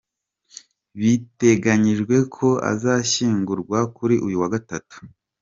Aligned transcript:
Biteganyijwe 0.99 2.15
ko 2.35 2.49
azashyingurwa 2.71 3.77
kuri 3.95 4.15
uyu 4.25 4.37
wa 4.41 4.49
Gatatu. 4.53 4.95